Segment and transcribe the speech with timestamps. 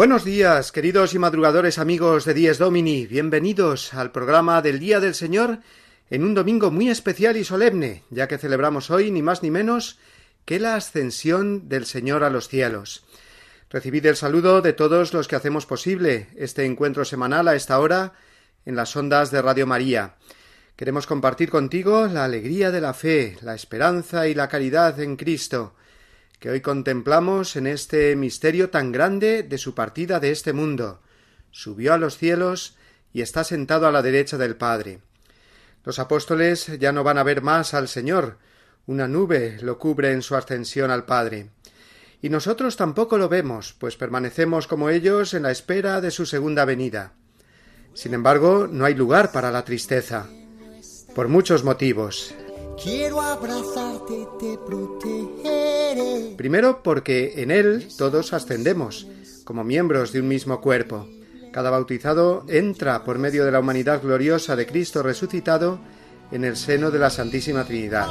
[0.00, 5.14] Buenos días, queridos y madrugadores amigos de Dies Domini, bienvenidos al programa del Día del
[5.14, 5.58] Señor
[6.08, 9.98] en un domingo muy especial y solemne, ya que celebramos hoy ni más ni menos
[10.46, 13.04] que la ascensión del Señor a los cielos.
[13.68, 18.14] Recibid el saludo de todos los que hacemos posible este encuentro semanal a esta hora
[18.64, 20.14] en las ondas de Radio María.
[20.76, 25.74] Queremos compartir contigo la alegría de la fe, la esperanza y la caridad en Cristo,
[26.40, 31.00] que hoy contemplamos en este misterio tan grande de su partida de este mundo.
[31.50, 32.76] Subió a los cielos
[33.12, 35.00] y está sentado a la derecha del Padre.
[35.84, 38.38] Los apóstoles ya no van a ver más al Señor,
[38.86, 41.50] una nube lo cubre en su ascensión al Padre.
[42.22, 46.64] Y nosotros tampoco lo vemos, pues permanecemos como ellos en la espera de su segunda
[46.64, 47.12] venida.
[47.92, 50.26] Sin embargo, no hay lugar para la tristeza,
[51.14, 52.34] por muchos motivos.
[52.82, 55.59] Quiero abrazarte, te protegeré.
[56.36, 59.06] Primero porque en él todos ascendemos,
[59.44, 61.06] como miembros de un mismo cuerpo.
[61.52, 65.80] Cada bautizado entra por medio de la humanidad gloriosa de Cristo resucitado
[66.30, 68.06] en el seno de la Santísima Trinidad.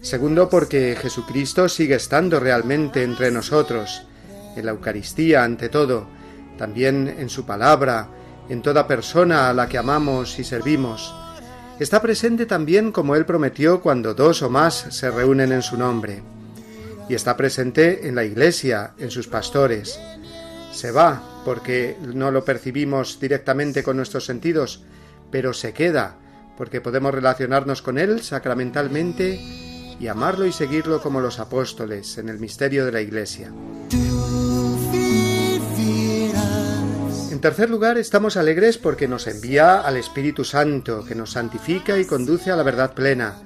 [0.00, 4.06] Segundo, porque Jesucristo sigue estando realmente entre nosotros,
[4.56, 6.06] en la Eucaristía ante todo,
[6.56, 8.08] también en su palabra,
[8.48, 11.14] en toda persona a la que amamos y servimos.
[11.78, 16.22] Está presente también como Él prometió cuando dos o más se reúnen en su nombre.
[17.08, 19.98] Y está presente en la Iglesia, en sus pastores.
[20.72, 24.82] Se va porque no lo percibimos directamente con nuestros sentidos,
[25.30, 26.16] pero se queda
[26.56, 29.40] porque podemos relacionarnos con Él sacramentalmente
[30.00, 33.52] y amarlo y seguirlo como los apóstoles en el misterio de la Iglesia.
[37.38, 42.04] En tercer lugar, estamos alegres porque nos envía al Espíritu Santo, que nos santifica y
[42.04, 43.36] conduce a la verdad plena,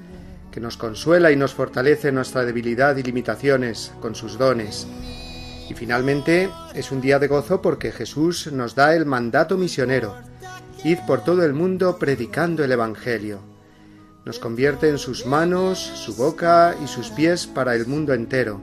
[0.51, 4.87] que nos consuela y nos fortalece nuestra debilidad y limitaciones con sus dones.
[5.69, 10.17] Y finalmente, es un día de gozo porque Jesús nos da el mandato misionero.
[10.85, 13.41] Id por todo el mundo predicando el Evangelio.
[14.25, 18.59] Nos convierte en sus manos, su boca y sus pies para el mundo entero.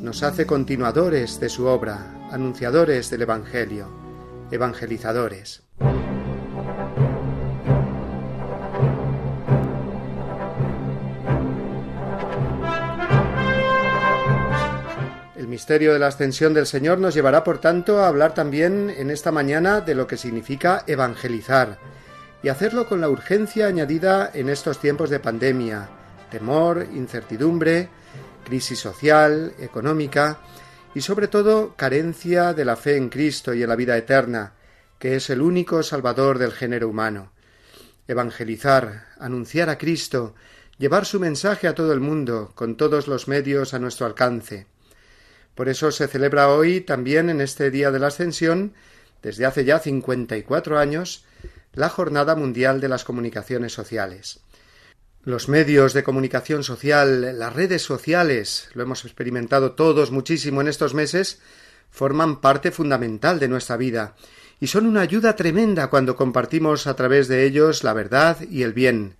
[0.00, 4.07] Nos hace continuadores de su obra, anunciadores del Evangelio
[4.50, 5.62] evangelizadores.
[15.36, 19.10] El misterio de la ascensión del Señor nos llevará, por tanto, a hablar también en
[19.10, 21.78] esta mañana de lo que significa evangelizar
[22.42, 25.88] y hacerlo con la urgencia añadida en estos tiempos de pandemia,
[26.30, 27.88] temor, incertidumbre,
[28.44, 30.38] crisis social, económica,
[30.94, 34.54] y sobre todo carencia de la fe en Cristo y en la vida eterna,
[34.98, 37.32] que es el único Salvador del género humano.
[38.08, 40.34] Evangelizar, anunciar a Cristo,
[40.78, 44.66] llevar su mensaje a todo el mundo, con todos los medios a nuestro alcance.
[45.54, 48.74] Por eso se celebra hoy también en este día de la Ascensión,
[49.22, 51.24] desde hace ya cincuenta y cuatro años,
[51.74, 54.40] la Jornada Mundial de las Comunicaciones Sociales.
[55.24, 60.94] Los medios de comunicación social, las redes sociales, lo hemos experimentado todos muchísimo en estos
[60.94, 61.40] meses,
[61.90, 64.14] forman parte fundamental de nuestra vida
[64.60, 68.72] y son una ayuda tremenda cuando compartimos a través de ellos la verdad y el
[68.72, 69.16] bien,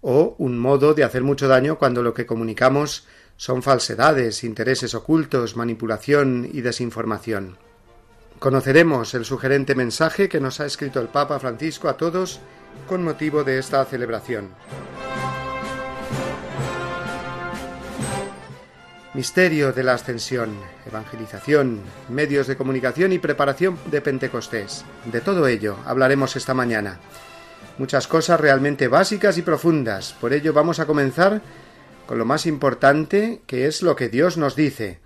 [0.00, 3.06] o un modo de hacer mucho daño cuando lo que comunicamos
[3.36, 7.58] son falsedades, intereses ocultos, manipulación y desinformación.
[8.38, 12.40] Conoceremos el sugerente mensaje que nos ha escrito el Papa Francisco a todos
[12.86, 14.50] con motivo de esta celebración.
[19.14, 20.54] Misterio de la Ascensión,
[20.86, 24.84] evangelización, medios de comunicación y preparación de Pentecostés.
[25.06, 27.00] De todo ello hablaremos esta mañana.
[27.78, 30.14] Muchas cosas realmente básicas y profundas.
[30.20, 31.42] Por ello vamos a comenzar
[32.06, 35.00] con lo más importante, que es lo que Dios nos dice.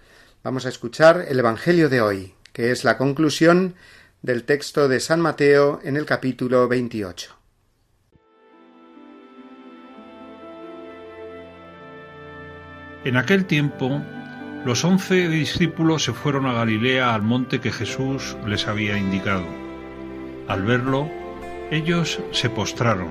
[0.45, 3.77] Vamos a escuchar el Evangelio de hoy, que es la conclusión
[4.23, 7.42] del texto de San Mateo en el capítulo 28.
[13.05, 14.01] En aquel tiempo
[14.65, 19.43] Los once discípulos se fueron a Galilea al monte que Jesús les había indicado.
[20.47, 21.11] Al verlo,
[21.73, 23.09] ellos se postraron,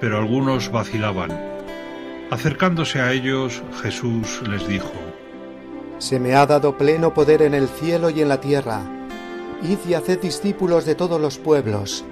[0.00, 1.30] pero algunos vacilaban.
[2.30, 4.92] Acercándose a ellos, Jesús les dijo,
[5.98, 8.80] Se me ha dado pleno poder en el cielo y en la tierra.
[9.62, 12.02] Id y haced discípulos de todos los pueblos,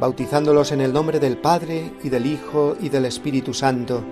[0.00, 4.02] bautizándolos en el nombre del Padre y del Hijo y del Espíritu Santo,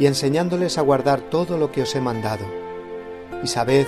[0.00, 2.44] y enseñándoles a guardar todo lo que os he mandado
[3.44, 3.86] y sabed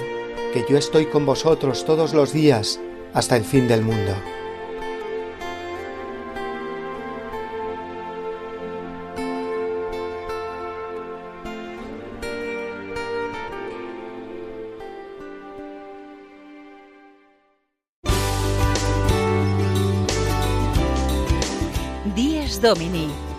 [0.52, 2.78] que yo estoy con vosotros todos los días
[3.14, 4.14] hasta el fin del mundo.
[22.62, 23.08] Domini,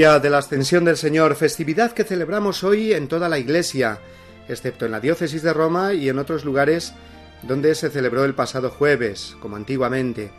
[0.00, 4.00] Día de la Ascensión del Señor, festividad que celebramos hoy en toda la Iglesia,
[4.48, 6.94] excepto en la diócesis de Roma y en otros lugares
[7.42, 10.30] donde se celebró el pasado jueves, como antiguamente.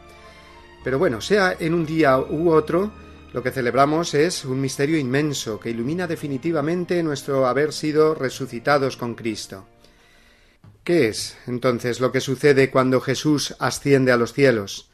[0.84, 2.92] Pero bueno, sea en un día u otro,
[3.34, 9.14] lo que celebramos es un misterio inmenso que ilumina definitivamente nuestro haber sido resucitados con
[9.14, 9.68] Cristo.
[10.84, 14.90] ¿Qué es entonces lo que sucede cuando Jesús asciende a los cielos?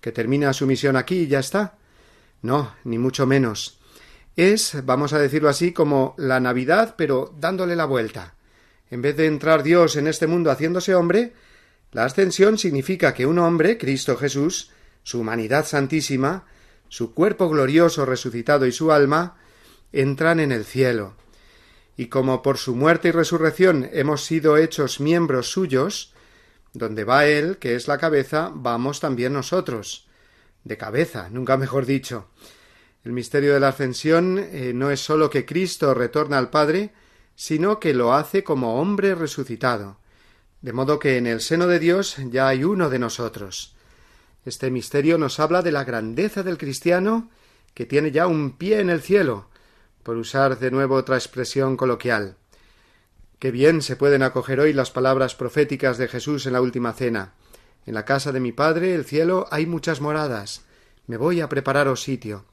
[0.00, 1.76] ¿Que termina su misión aquí y ya está?
[2.40, 3.75] No, ni mucho menos.
[4.36, 8.34] Es, vamos a decirlo así, como la Navidad, pero dándole la vuelta.
[8.90, 11.32] En vez de entrar Dios en este mundo haciéndose hombre,
[11.92, 14.70] la ascensión significa que un hombre, Cristo Jesús,
[15.02, 16.44] su humanidad santísima,
[16.88, 19.38] su cuerpo glorioso resucitado y su alma,
[19.92, 21.14] entran en el cielo.
[21.96, 26.12] Y como por su muerte y resurrección hemos sido hechos miembros suyos,
[26.74, 30.06] donde va Él, que es la cabeza, vamos también nosotros.
[30.62, 32.28] De cabeza, nunca mejor dicho.
[33.06, 36.90] El misterio de la ascensión eh, no es sólo que Cristo retorna al Padre,
[37.36, 39.98] sino que lo hace como hombre resucitado.
[40.60, 43.76] De modo que en el seno de Dios ya hay uno de nosotros.
[44.44, 47.30] Este misterio nos habla de la grandeza del cristiano
[47.74, 49.50] que tiene ya un pie en el cielo,
[50.02, 52.34] por usar de nuevo otra expresión coloquial.
[53.38, 57.34] Qué bien se pueden acoger hoy las palabras proféticas de Jesús en la última cena.
[57.86, 60.62] En la casa de mi Padre, el cielo, hay muchas moradas.
[61.06, 62.46] Me voy a prepararos sitio.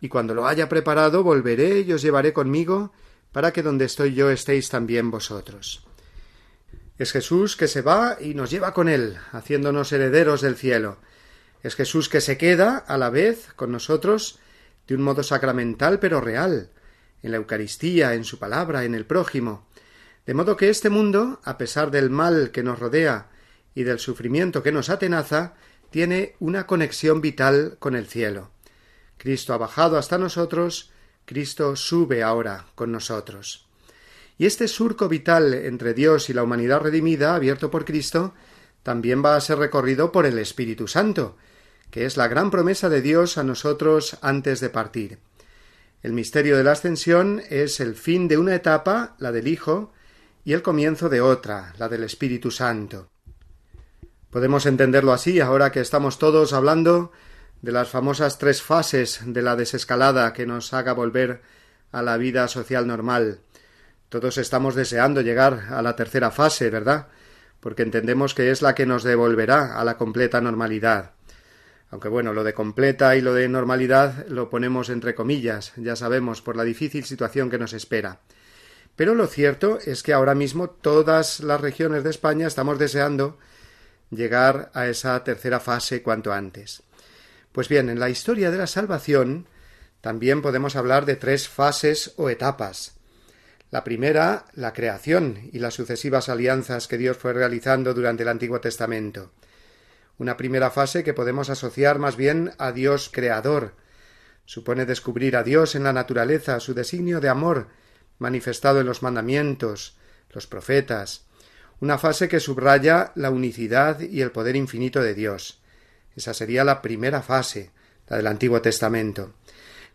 [0.00, 2.92] Y cuando lo haya preparado, volveré y os llevaré conmigo,
[3.32, 5.86] para que donde estoy yo estéis también vosotros.
[6.98, 10.98] Es Jesús que se va y nos lleva con él, haciéndonos herederos del cielo.
[11.62, 14.38] Es Jesús que se queda, a la vez, con nosotros,
[14.86, 16.70] de un modo sacramental pero real,
[17.22, 19.66] en la Eucaristía, en su palabra, en el prójimo.
[20.26, 23.30] De modo que este mundo, a pesar del mal que nos rodea
[23.74, 25.54] y del sufrimiento que nos atenaza,
[25.90, 28.50] tiene una conexión vital con el cielo.
[29.20, 30.92] Cristo ha bajado hasta nosotros,
[31.26, 33.66] Cristo sube ahora con nosotros.
[34.38, 38.32] Y este surco vital entre Dios y la humanidad redimida, abierto por Cristo,
[38.82, 41.36] también va a ser recorrido por el Espíritu Santo,
[41.90, 45.18] que es la gran promesa de Dios a nosotros antes de partir.
[46.02, 49.92] El misterio de la ascensión es el fin de una etapa, la del Hijo,
[50.46, 53.10] y el comienzo de otra, la del Espíritu Santo.
[54.30, 57.12] Podemos entenderlo así ahora que estamos todos hablando
[57.62, 61.42] de las famosas tres fases de la desescalada que nos haga volver
[61.92, 63.40] a la vida social normal.
[64.08, 67.08] Todos estamos deseando llegar a la tercera fase, ¿verdad?
[67.60, 71.12] Porque entendemos que es la que nos devolverá a la completa normalidad.
[71.90, 76.40] Aunque bueno, lo de completa y lo de normalidad lo ponemos entre comillas, ya sabemos,
[76.40, 78.20] por la difícil situación que nos espera.
[78.96, 83.38] Pero lo cierto es que ahora mismo todas las regiones de España estamos deseando
[84.10, 86.82] llegar a esa tercera fase cuanto antes.
[87.52, 89.46] Pues bien, en la historia de la salvación
[90.00, 92.94] también podemos hablar de tres fases o etapas.
[93.70, 98.60] La primera, la creación y las sucesivas alianzas que Dios fue realizando durante el Antiguo
[98.60, 99.30] Testamento.
[100.18, 103.74] Una primera fase que podemos asociar más bien a Dios creador.
[104.44, 107.68] Supone descubrir a Dios en la naturaleza, su designio de amor,
[108.18, 109.96] manifestado en los mandamientos,
[110.30, 111.26] los profetas.
[111.80, 115.59] Una fase que subraya la unicidad y el poder infinito de Dios.
[116.16, 117.70] Esa sería la primera fase,
[118.08, 119.34] la del Antiguo Testamento.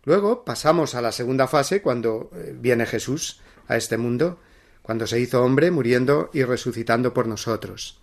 [0.04, 4.40] Luego pasamos a la segunda fase cuando eh, viene Jesús a este mundo,
[4.82, 8.00] cuando se hizo hombre, muriendo y resucitando por nosotros.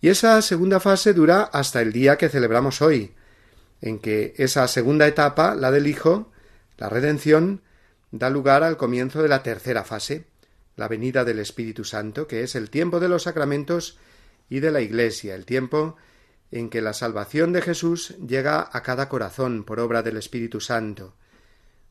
[0.00, 3.14] Y esa segunda fase dura hasta el día que celebramos hoy,
[3.80, 6.30] en que esa segunda etapa, la del Hijo,
[6.78, 7.62] la redención,
[8.12, 10.26] da lugar al comienzo de la tercera fase,
[10.76, 13.98] la venida del Espíritu Santo, que es el tiempo de los sacramentos
[14.48, 15.96] y de la Iglesia, el tiempo
[16.50, 21.14] en que la salvación de Jesús llega a cada corazón por obra del Espíritu Santo,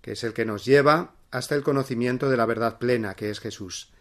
[0.02, 3.40] que es el que nos lleva hasta el conocimiento de la verdad plena, que es
[3.40, 3.92] Jesús.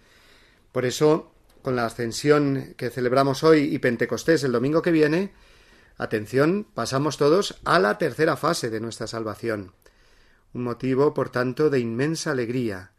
[0.70, 1.32] Por eso,
[1.62, 5.32] con la ascensión que celebramos hoy y Pentecostés el domingo que viene,
[5.96, 9.72] atención, pasamos todos a la tercera fase de nuestra salvación.
[10.52, 12.92] Un motivo, por tanto, de inmensa alegría.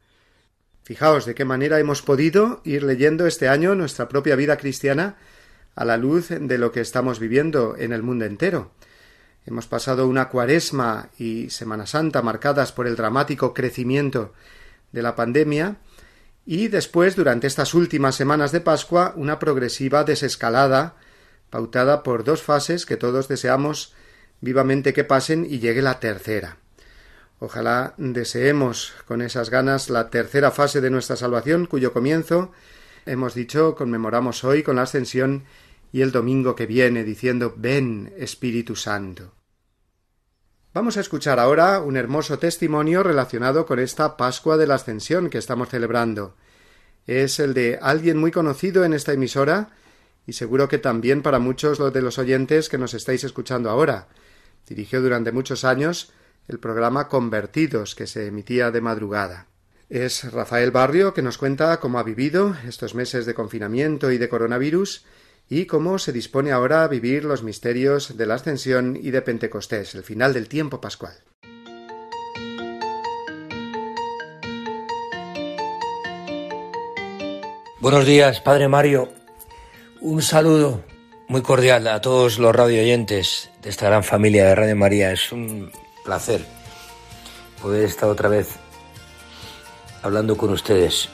[0.84, 5.18] Fijaos de qué manera hemos podido ir leyendo este año nuestra propia vida cristiana
[5.76, 8.72] a la luz de lo que estamos viviendo en el mundo entero.
[9.46, 14.34] Hemos pasado una cuaresma y Semana Santa marcadas por el dramático crecimiento
[14.92, 15.78] de la pandemia
[16.46, 20.96] y después, durante estas últimas semanas de Pascua, una progresiva desescalada
[21.50, 23.94] pautada por dos fases que todos deseamos
[24.42, 26.58] vivamente que pasen y llegue la tercera.
[27.40, 32.52] Ojalá deseemos con esas ganas la tercera fase de nuestra salvación, cuyo comienzo,
[33.06, 35.44] hemos dicho, conmemoramos hoy con la ascensión
[35.96, 39.32] y el domingo que viene diciendo Ven Espíritu Santo.
[40.74, 45.38] Vamos a escuchar ahora un hermoso testimonio relacionado con esta Pascua de la Ascensión que
[45.38, 46.36] estamos celebrando.
[47.08, 49.70] Es el de alguien muy conocido en esta emisora
[50.28, 54.10] y seguro que también para muchos de los oyentes que nos estáis escuchando ahora.
[54.68, 56.12] Dirigió durante muchos años
[56.50, 59.48] el programa Convertidos que se emitía de madrugada.
[59.88, 64.28] Es Rafael Barrio que nos cuenta cómo ha vivido estos meses de confinamiento y de
[64.28, 65.06] coronavirus
[65.50, 69.96] y cómo se dispone ahora a vivir los misterios de la Ascensión y de Pentecostés,
[69.96, 71.14] el final del tiempo pascual.
[77.80, 79.14] Buenos días, Padre Mario.
[80.02, 80.84] Un saludo
[81.28, 85.12] muy cordial a todos los radio oyentes de esta gran familia de Radio María.
[85.12, 85.72] Es un
[86.04, 86.42] placer
[87.62, 88.58] poder estar otra vez
[90.02, 91.10] hablando con ustedes.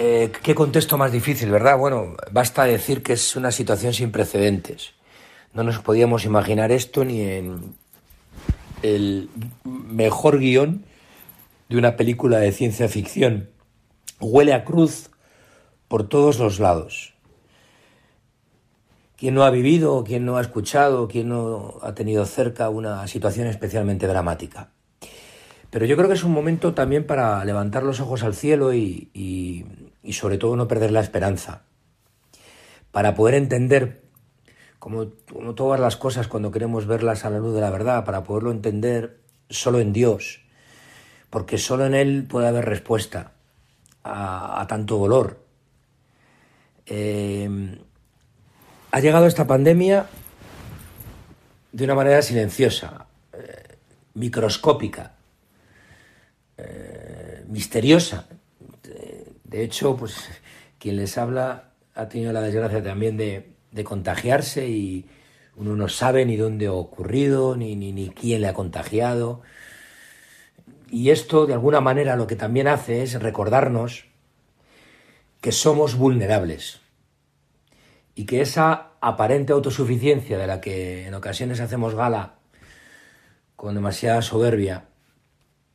[0.00, 1.76] Eh, qué contexto más difícil, ¿verdad?
[1.76, 4.92] Bueno, basta decir que es una situación sin precedentes.
[5.52, 7.74] No nos podíamos imaginar esto ni en
[8.82, 9.28] el
[9.64, 10.84] mejor guion
[11.68, 13.50] de una película de ciencia ficción.
[14.20, 15.10] Huele a cruz
[15.88, 17.14] por todos los lados.
[19.16, 23.48] ¿Quién no ha vivido, quién no ha escuchado, quién no ha tenido cerca una situación
[23.48, 24.70] especialmente dramática?
[25.70, 29.66] Pero yo creo que es un momento también para levantar los ojos al cielo y
[30.12, 31.62] sobre todo no perder la esperanza.
[32.90, 34.02] Para poder entender,
[34.78, 35.06] como,
[35.54, 39.20] todas las cosas cuando queremos verlas a la luz de la verdad, para poderlo entender
[39.50, 40.42] solo en Dios,
[41.30, 43.32] porque solo en Él puede haber respuesta
[44.04, 45.44] a, tanto dolor.
[46.86, 47.78] Eh,
[48.90, 50.06] ha llegado esta pandemia
[51.72, 53.76] de una manera silenciosa, eh,
[54.14, 55.12] microscópica,
[56.56, 58.26] eh, misteriosa,
[59.48, 60.28] de hecho, pues
[60.78, 65.06] quien les habla ha tenido la desgracia también de, contagiarse y
[65.56, 69.42] uno no sabe ni dónde ha ocurrido, ni, ni, ni quién le ha contagiado.
[70.90, 74.06] Y esto, de alguna manera, lo que también hace es recordarnos
[75.40, 76.80] que somos vulnerables
[78.14, 82.34] y que esa aparente autosuficiencia de la que en ocasiones hacemos gala
[83.56, 84.88] con demasiada soberbia,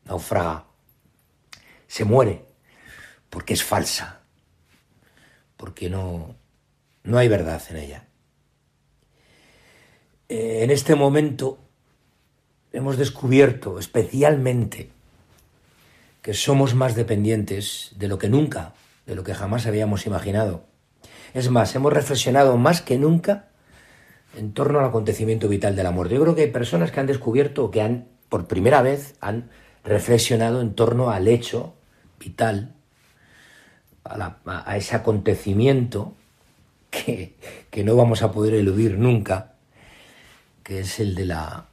[0.06, 0.66] naufraga,
[1.88, 2.53] se muere,
[3.34, 4.20] porque es falsa,
[5.58, 6.36] porque no,
[7.04, 8.06] no hay verdad en ella.
[10.30, 11.58] Eh, en este momento
[12.74, 14.92] hemos descubierto especialmente
[16.22, 18.76] que somos más dependientes de lo que nunca,
[19.08, 20.66] de lo que jamás habíamos imaginado.
[21.34, 23.48] Es más, hemos reflexionado más que nunca
[24.38, 26.14] en torno al acontecimiento vital de la muerte.
[26.14, 29.50] Yo creo que hay personas que han descubierto, que han, por primera vez, han
[29.84, 31.74] reflexionado en torno al hecho
[32.20, 32.76] vital,
[34.46, 36.14] a, ese acontecimiento
[36.90, 37.36] que,
[37.70, 39.54] que, no vamos a poder eludir nunca,
[40.64, 41.66] que es el de la,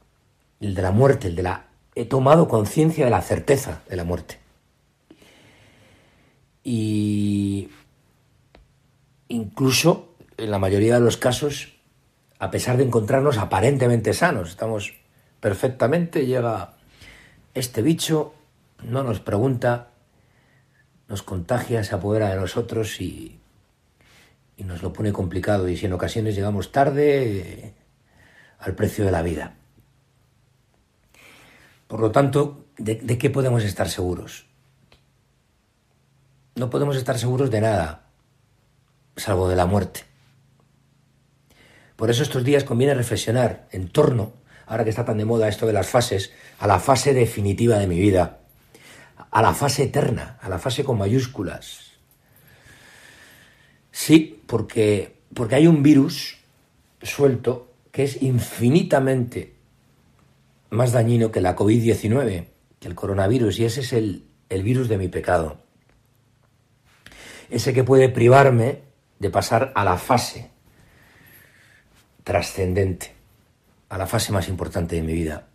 [0.60, 1.66] el de la muerte, el de la...
[1.94, 4.38] He tomado conciencia de la certeza de la muerte.
[6.62, 7.68] Y
[9.28, 11.74] incluso, en la mayoría de los casos,
[12.38, 14.94] a pesar de encontrarnos aparentemente sanos, estamos
[15.40, 16.74] perfectamente, llega
[17.54, 18.34] este bicho,
[18.82, 19.89] no nos pregunta,
[21.10, 23.40] nos contagia, se apodera de nosotros y,
[24.56, 27.74] y nos lo pone complicado y si en ocasiones llegamos tarde
[28.60, 29.56] al precio de la vida.
[31.88, 34.46] Por lo tanto, ¿de, qué podemos estar seguros?
[36.54, 38.06] No podemos estar seguros de nada,
[39.16, 40.04] salvo de la muerte.
[41.96, 44.34] Por eso estos días conviene reflexionar en torno,
[44.66, 47.88] ahora que está tan de moda esto de las fases, a la fase definitiva de
[47.88, 48.39] mi vida,
[49.30, 51.92] a la fase eterna, a la fase con mayúsculas.
[53.92, 56.38] Sí, porque, porque hay un virus
[57.02, 59.54] suelto que es infinitamente
[60.70, 62.46] más dañino que la COVID-19,
[62.78, 65.58] que el coronavirus, y ese es el, el virus de mi pecado.
[67.50, 68.82] Ese que puede privarme
[69.18, 70.50] de pasar a la fase
[72.22, 73.12] trascendente,
[73.88, 75.48] a la fase más importante de mi vida.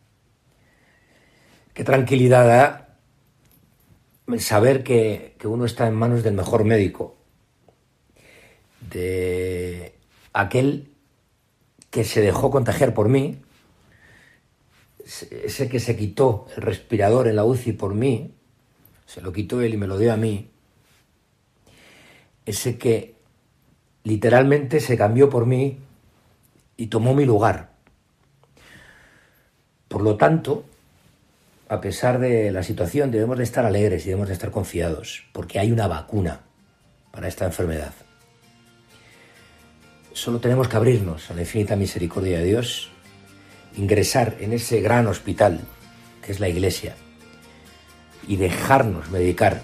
[1.73, 2.84] Qué tranquilidad da
[4.39, 7.15] saber que, uno está en manos del mejor médico,
[8.89, 9.95] de
[10.33, 10.91] aquel
[11.91, 13.41] que se dejó contagiar por mí,
[15.05, 18.33] ese que se quitó el respirador en la UCI por mí,
[19.05, 20.49] se lo quitó él y me lo dio a mí,
[22.45, 23.15] ese que
[24.03, 25.79] literalmente se cambió por mí
[26.77, 27.73] y tomó mi lugar.
[29.87, 30.65] Por lo tanto,
[31.67, 35.59] a pesar de la situación, debemos de estar alegres y debemos de estar confiados, porque
[35.59, 36.41] hay una vacuna
[37.11, 37.93] para esta enfermedad.
[40.13, 42.89] Solo tenemos que abrirnos a la infinita misericordia de Dios,
[43.75, 45.59] ingresar en ese gran hospital
[46.21, 46.95] que es la Iglesia
[48.27, 49.61] y dejarnos medicar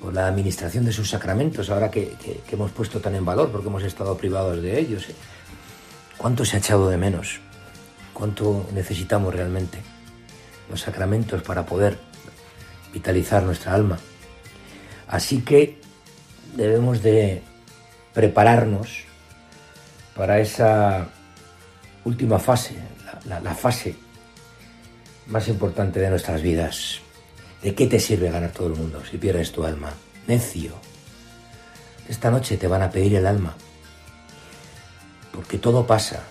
[0.00, 2.16] por la administración de sus sacramentos, ahora que,
[2.50, 5.08] hemos puesto tan en valor porque hemos estado privados de ellos.
[5.08, 5.14] ¿eh?
[6.16, 7.40] ¿Cuánto se ha echado de menos?
[8.12, 9.78] ¿Cuánto necesitamos realmente
[10.70, 11.98] los sacramentos para poder
[12.92, 13.98] vitalizar nuestra alma?
[15.08, 15.80] Así que
[16.54, 17.42] debemos de
[18.14, 19.04] prepararnos
[20.16, 21.08] para esa
[22.04, 22.76] última fase,
[23.26, 23.96] la, fase
[25.26, 27.00] más importante de nuestras vidas.
[27.62, 29.92] ¿De qué te sirve ganar todo el mundo si pierdes tu alma?
[30.26, 30.74] Necio.
[32.08, 33.54] Esta noche te van a pedir el alma
[35.32, 36.22] porque todo pasa.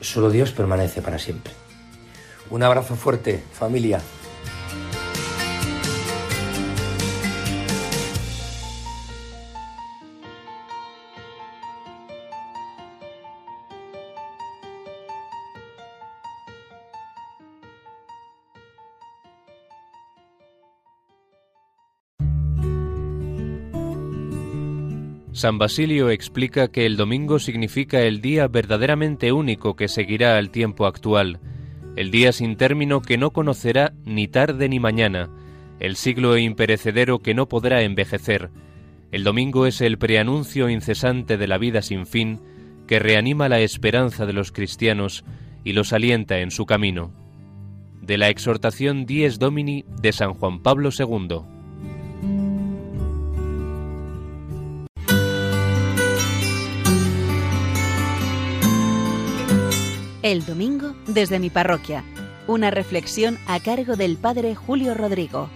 [0.00, 1.52] Solo Dios permanece para siempre.
[2.52, 4.02] Un abrazo fuerte, familia.
[25.32, 30.84] San Basilio explica que el domingo significa el día verdaderamente único que seguirá al tiempo
[30.84, 31.40] actual,
[31.96, 35.28] el día sin término que no conocerá ni tarde ni mañana,
[35.78, 38.50] el siglo imperecedero que no podrá envejecer.
[39.10, 42.40] El domingo es el preanuncio incesante de la vida sin fin
[42.86, 45.24] que reanima la esperanza de los cristianos
[45.64, 47.12] y los alienta en su camino.
[48.00, 51.51] De la exhortación Dies Domini de San Juan Pablo II.
[60.22, 62.04] El domingo desde mi parroquia.
[62.46, 65.50] Una reflexión a cargo del Padre Julio Rodrigo.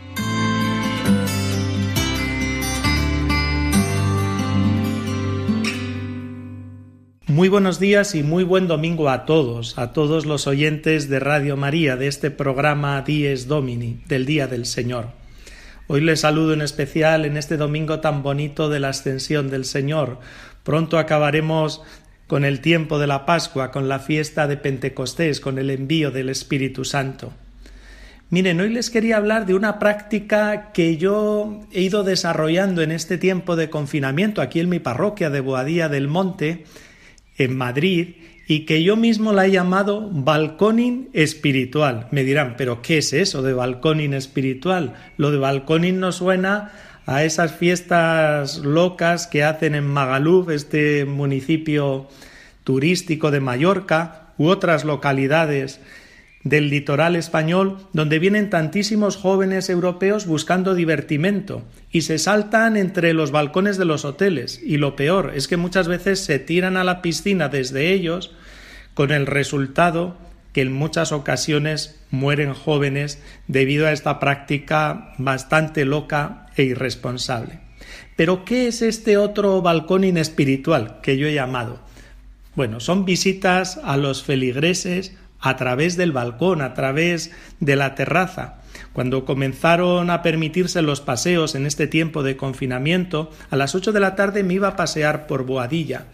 [7.29, 11.57] Muy buenos días y muy buen domingo a todos, a todos los oyentes de Radio
[11.57, 15.11] María de este programa Dies Domini, del Día del Señor.
[15.87, 20.18] Hoy les saludo en especial en este domingo tan bonito de la ascensión del Señor.
[20.64, 21.83] Pronto acabaremos
[22.27, 26.29] con el tiempo de la Pascua, con la fiesta de Pentecostés, con el envío del
[26.29, 27.33] Espíritu Santo.
[28.29, 33.19] Miren, hoy les quería hablar de una práctica que yo he ido desarrollando en este
[33.19, 36.65] tiempo de confinamiento aquí en mi parroquia de Boadía del Monte,
[37.39, 38.17] en Madrid,
[38.49, 42.09] y que yo mismo la he llamado balconing espiritual.
[42.11, 44.95] Me dirán, pero ¿qué es eso de balconing espiritual?
[45.17, 46.73] Lo de balconing no suena
[47.07, 52.09] a esas fiestas locas que hacen en Magaluf, este municipio
[52.64, 55.81] turístico de Mallorca, u otras localidades
[56.42, 63.33] del litoral español donde vienen tantísimos jóvenes europeos buscando divertimento y se saltan entre los
[63.33, 64.61] balcones de los hoteles.
[64.62, 68.33] Y lo peor es que muchas veces se tiran a la piscina desde ellos
[68.95, 70.16] con el resultado
[70.57, 77.61] que en muchas ocasiones mueren jóvenes debido a esta práctica bastante loca e irresponsable.
[78.16, 81.81] Pero ¿qué es este otro balcón inespiritual que yo he llamado?
[82.55, 88.62] Bueno, son visitas a los feligreses a través del balcón, a través de la terraza.
[88.95, 94.01] Cuando comenzaron a permitirse los paseos en este tiempo de confinamiento, a las ocho de
[94.01, 96.07] la tarde me iba a pasear por Boadilla.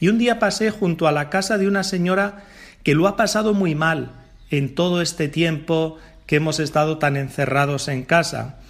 [0.00, 2.46] Y un día pasé junto a la casa de una señora
[2.82, 4.12] que lo ha pasado muy mal
[4.50, 8.60] en todo este tiempo que hemos estado tan encerrados en casa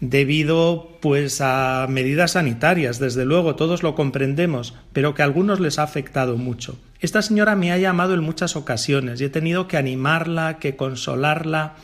[0.00, 5.78] debido pues a medidas sanitarias, desde luego todos lo comprendemos, pero que a algunos les
[5.78, 6.78] ha afectado mucho.
[7.00, 11.74] Esta señora me ha llamado en muchas ocasiones y he tenido que animarla, que consolarla,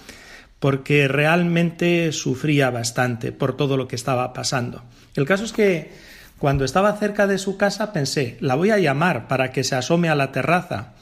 [0.60, 4.82] porque realmente sufría bastante por todo lo que estaba pasando.
[5.14, 5.92] El caso es que
[6.38, 10.08] cuando estaba cerca de su casa pensé, la voy a llamar para que se asome
[10.08, 10.94] a la terraza.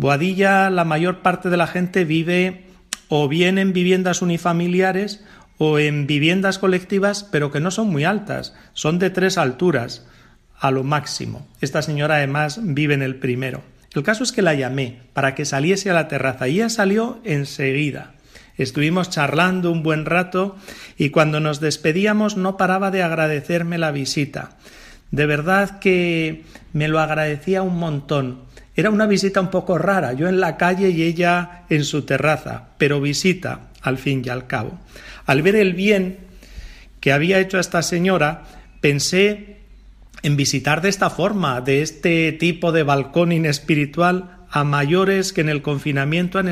[0.00, 2.64] Boadilla, la mayor parte de la gente vive
[3.08, 5.22] o bien en viviendas unifamiliares
[5.58, 10.06] o en viviendas colectivas, pero que no son muy altas, son de tres alturas
[10.58, 11.46] a lo máximo.
[11.60, 13.62] Esta señora además vive en el primero.
[13.92, 17.20] El caso es que la llamé para que saliese a la terraza y ella salió
[17.24, 18.14] enseguida.
[18.56, 20.56] Estuvimos charlando un buen rato
[20.96, 24.56] y cuando nos despedíamos no paraba de agradecerme la visita.
[25.10, 28.48] De verdad que me lo agradecía un montón.
[28.76, 32.68] Era una visita un poco rara, yo en la calle y ella en su terraza,
[32.78, 34.78] pero visita, al fin y al cabo.
[35.26, 36.18] Al ver el bien
[37.00, 38.44] que había hecho esta señora,
[38.80, 39.58] pensé
[40.22, 45.48] en visitar de esta forma, de este tipo de balcón inespiritual, a mayores que en
[45.48, 46.50] el confinamiento han,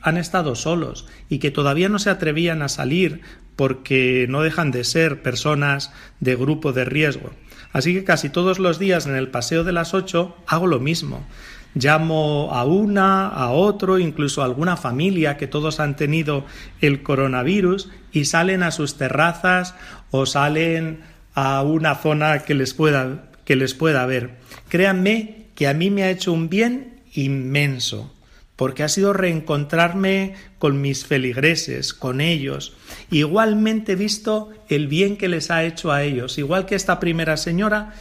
[0.00, 3.22] han, estado solos y que todavía no se atrevían a salir
[3.56, 7.30] porque no dejan de ser personas de grupo de riesgo.
[7.74, 11.26] Así que casi todos los días en el paseo de las ocho hago lo mismo.
[11.74, 16.46] Llamo a una, a otro, incluso a alguna familia que todos han tenido
[16.80, 19.74] el coronavirus y salen a sus terrazas
[20.12, 21.00] o salen
[21.34, 24.36] a una zona que les pueda, que les pueda ver.
[24.68, 28.14] Créanme que a mí me ha hecho un bien inmenso
[28.56, 32.76] porque ha sido reencontrarme con mis feligreses, con ellos.
[33.10, 36.38] Igualmente visto el bien que les ha hecho a ellos.
[36.38, 37.94] Igual que esta primera señora,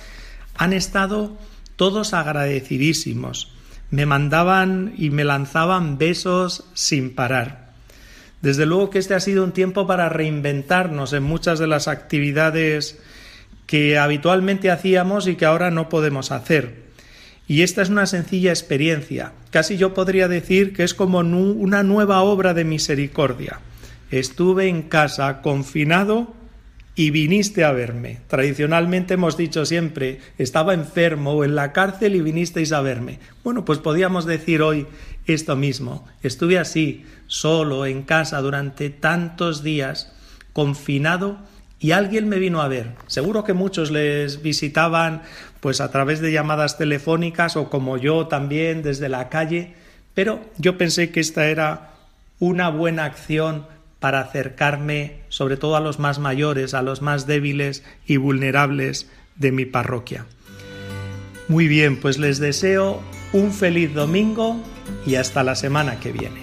[0.56, 1.38] han estado
[1.76, 3.54] todos agradecidísimos
[3.94, 7.74] me mandaban y me lanzaban besos sin parar.
[8.42, 13.00] Desde luego que este ha sido un tiempo para reinventarnos en muchas de las actividades
[13.68, 16.83] que habitualmente hacíamos y que ahora no podemos hacer.
[17.47, 19.34] Y esta es una sencilla experiencia.
[19.51, 23.60] Casi yo podría decir que es como una nueva obra de misericordia.
[24.12, 26.34] Estuve en casa confinado
[26.95, 28.21] y viniste a verme.
[28.27, 33.19] Tradicionalmente hemos dicho siempre, estaba enfermo o en la cárcel y vinisteis a verme.
[33.43, 34.86] Bueno, pues podíamos decir hoy
[35.25, 36.08] esto mismo.
[36.21, 40.13] Estuve así, solo, en casa, durante tantos días,
[40.53, 41.39] confinado,
[41.79, 42.91] y alguien me vino a ver.
[43.08, 45.23] Seguro que muchos les visitaban
[45.63, 49.76] pues a través de llamadas telefónicas o como yo también desde la calle,
[50.13, 51.93] pero yo pensé que esta era
[52.38, 53.65] una buena acción
[54.02, 59.54] para acercarme sobre todo a los más mayores, a los más débiles y vulnerables de
[59.54, 60.26] mi parroquia.
[61.47, 64.62] Muy bien, pues les deseo un feliz domingo
[65.06, 66.42] y hasta la semana que viene.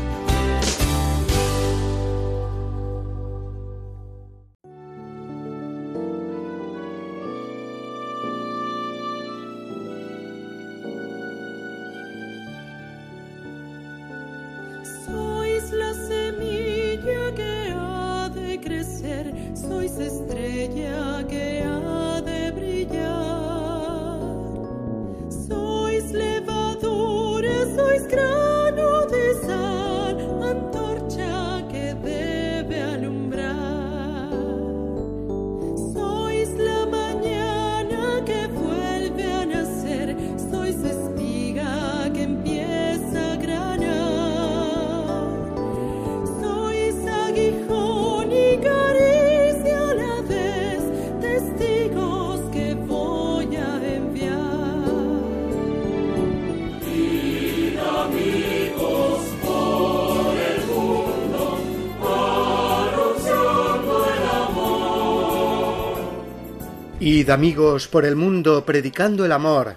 [67.31, 69.75] Amigos por el mundo predicando el amor.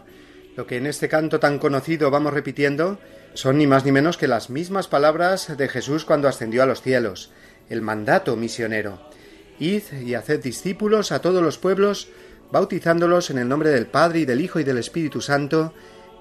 [0.57, 2.99] Lo que en este canto tan conocido vamos repitiendo
[3.35, 6.83] son ni más ni menos que las mismas palabras de Jesús cuando ascendió a los
[6.83, 7.31] cielos,
[7.71, 9.09] el mandato misionero.
[9.61, 12.09] Id y haced discípulos a todos los pueblos,
[12.51, 15.75] bautizándolos en el nombre del Padre y del Hijo y del Espíritu Santo,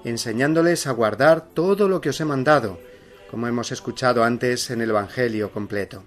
[0.04, 2.78] enseñándoles a guardar todo lo que os he mandado,
[3.28, 6.04] como hemos escuchado antes en el Evangelio completo.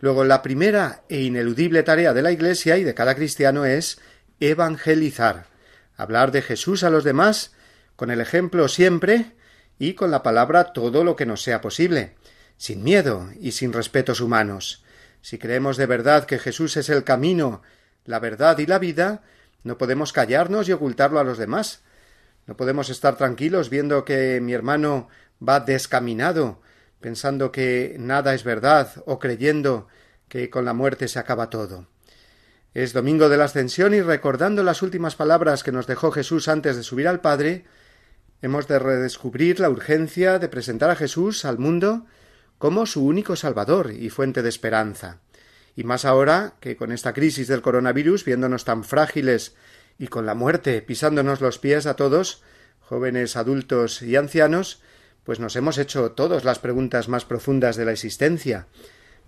[0.00, 3.98] Luego, la primera e ineludible tarea de la Iglesia y de cada cristiano es
[4.40, 5.46] evangelizar,
[5.96, 7.52] hablar de Jesús a los demás,
[7.96, 9.32] con el ejemplo siempre
[9.78, 12.14] y con la palabra todo lo que nos sea posible,
[12.56, 14.84] sin miedo y sin respetos humanos.
[15.20, 17.62] Si creemos de verdad que Jesús es el camino,
[18.04, 19.22] la verdad y la vida,
[19.62, 21.82] no podemos callarnos y ocultarlo a los demás.
[22.46, 25.08] No podemos estar tranquilos viendo que mi hermano
[25.46, 26.60] va descaminado,
[27.00, 29.86] pensando que nada es verdad o creyendo
[30.28, 31.91] que con la muerte se acaba todo.
[32.74, 36.74] Es domingo de la Ascensión y recordando las últimas palabras que nos dejó Jesús antes
[36.74, 37.66] de subir al Padre,
[38.40, 42.06] hemos de redescubrir la urgencia de presentar a Jesús al mundo
[42.56, 45.18] como su único Salvador y fuente de esperanza.
[45.76, 49.54] Y más ahora que con esta crisis del coronavirus, viéndonos tan frágiles
[49.98, 52.42] y con la muerte pisándonos los pies a todos,
[52.80, 54.80] jóvenes, adultos y ancianos,
[55.24, 58.66] pues nos hemos hecho todos las preguntas más profundas de la existencia.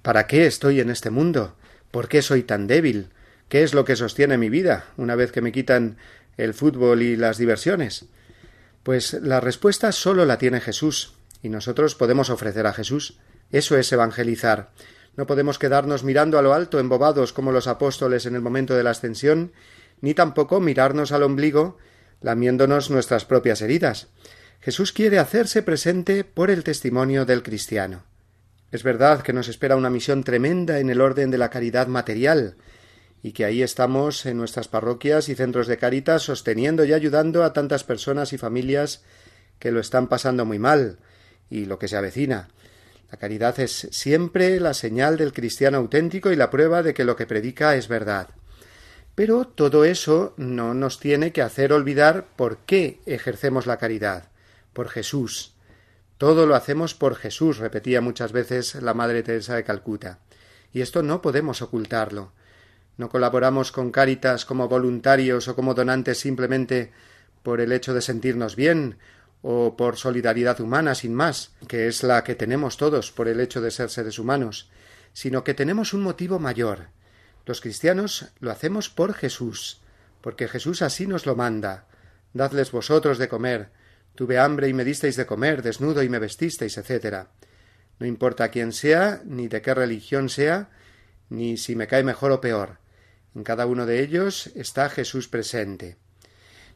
[0.01, 1.57] ¿Para qué estoy en este mundo?
[1.91, 3.11] ¿Por qué soy tan débil?
[3.55, 5.97] ¿Qué es lo que sostiene mi vida una vez que me quitan
[6.37, 8.07] el fútbol y las diversiones?
[8.83, 13.21] Pues la respuesta solo la tiene Jesús, y nosotros podemos ofrecer a Jesús.
[13.53, 14.73] Eso es evangelizar.
[15.17, 18.83] No podemos quedarnos mirando a lo alto embobados como los apóstoles en el momento de
[18.83, 19.53] la ascensión,
[20.01, 21.79] ni tampoco mirarnos al ombligo
[22.23, 24.09] lamiéndonos nuestras propias heridas.
[24.63, 28.03] Jesús quiere hacerse presente por el testimonio del cristiano.
[28.73, 32.57] Es verdad que nos espera una misión tremenda en el orden de la caridad material,
[33.25, 37.55] y que ahí estamos en nuestras parroquias y centros de caritas sosteniendo y ayudando a
[37.55, 39.03] tantas personas y familias
[39.59, 40.99] que lo están pasando muy mal
[41.49, 42.51] y lo que se avecina.
[43.11, 47.17] La caridad es siempre la señal del cristiano auténtico y la prueba de que lo
[47.17, 48.29] que predica es verdad.
[49.15, 54.29] Pero todo eso no nos tiene que hacer olvidar por qué ejercemos la caridad.
[54.75, 55.55] Por Jesús.
[56.19, 60.19] Todo lo hacemos por Jesús, repetía muchas veces la Madre Teresa de Calcuta.
[60.75, 62.33] Y esto no podemos ocultarlo.
[62.97, 66.93] No colaboramos con Cáritas como voluntarios o como donantes simplemente
[67.43, 68.99] por el hecho de sentirnos bien
[69.43, 73.61] o por solidaridad humana sin más, que es la que tenemos todos por el hecho
[73.61, 74.71] de ser seres humanos,
[75.13, 76.89] sino que tenemos un motivo mayor.
[77.45, 79.83] Los cristianos lo hacemos por Jesús,
[80.23, 81.87] porque Jesús así nos lo manda.
[82.33, 83.69] Dadles vosotros de comer.
[84.15, 87.27] Tuve hambre y me disteis de comer, desnudo y me vestisteis, etc.
[87.99, 90.71] No importa quién sea, ni de qué religión sea,
[91.29, 92.79] ni si me cae mejor o peor.
[93.35, 95.97] En cada uno de ellos está Jesús presente.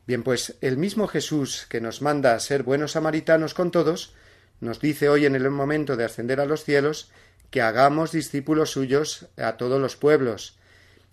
[0.07, 4.15] Bien, pues el mismo Jesús que nos manda a ser buenos samaritanos con todos,
[4.61, 7.11] nos dice hoy en el momento de ascender a los cielos
[7.51, 10.57] que hagamos discípulos suyos a todos los pueblos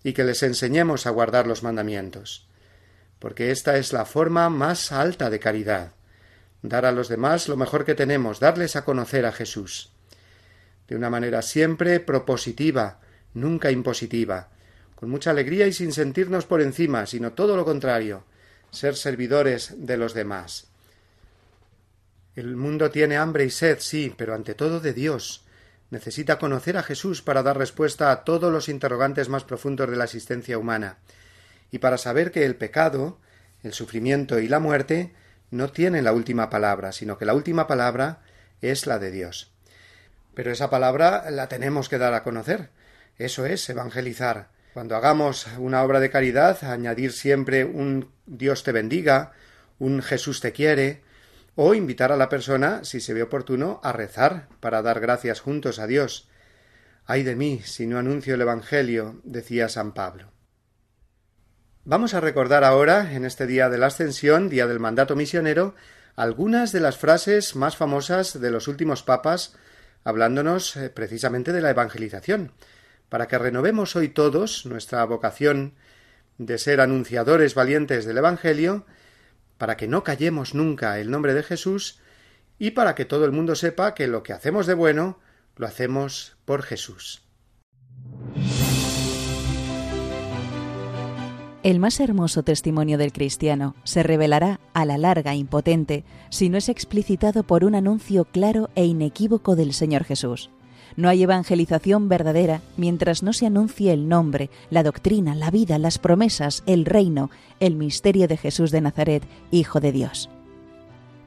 [0.04, 2.48] y que les enseñemos a guardar los mandamientos.
[3.20, 5.92] Porque esta es la forma más alta de caridad,
[6.62, 9.92] dar a los demás lo mejor que tenemos, darles a conocer a Jesús.
[10.88, 13.00] De una manera siempre propositiva,
[13.34, 14.50] nunca impositiva,
[14.96, 18.24] con mucha alegría y sin sentirnos por encima, sino todo lo contrario,
[18.72, 20.68] ser servidores de los demás.
[22.36, 25.46] El mundo tiene hambre y sed, sí, pero ante todo de Dios.
[25.90, 30.04] Necesita conocer a Jesús para dar respuesta a todos los interrogantes más profundos de la
[30.04, 30.98] existencia humana,
[31.72, 33.20] y para saber que el pecado,
[33.64, 35.14] el sufrimiento y la muerte
[35.52, 38.22] no tienen la última palabra, sino que la última palabra
[38.62, 39.52] es la de Dios.
[40.34, 42.70] Pero esa palabra la tenemos que dar a conocer.
[43.18, 49.32] Eso es evangelizar, cuando hagamos una obra de caridad, añadir siempre un Dios te bendiga,
[49.80, 51.02] un Jesús te quiere,
[51.56, 55.80] o invitar a la persona, si se ve oportuno, a rezar para dar gracias juntos
[55.80, 56.28] a Dios.
[57.06, 60.34] Ay de mí si no anuncio el Evangelio, decía San Pablo.
[61.86, 65.74] Vamos a recordar ahora, en este día de la Ascensión, día del mandato misionero,
[66.18, 69.56] algunas de las frases más famosas de los últimos papas,
[70.04, 72.52] hablándonos eh, precisamente de la evangelización,
[73.16, 75.76] para que renovemos hoy todos nuestra vocación
[76.38, 78.86] de ser anunciadores valientes del Evangelio,
[79.58, 82.02] para que no callemos nunca el nombre de Jesús
[82.60, 85.18] y para que todo el mundo sepa que lo que hacemos de bueno
[85.56, 87.24] lo hacemos por Jesús.
[91.64, 96.68] El más hermoso testimonio del cristiano se revelará a la larga impotente si no es
[96.68, 100.52] explicitado por un anuncio claro e inequívoco del Señor Jesús.
[100.96, 105.98] No hay evangelización verdadera mientras no se anuncie el nombre, la doctrina, la vida, las
[105.98, 110.30] promesas, el reino, el misterio de Jesús de Nazaret, Hijo de Dios.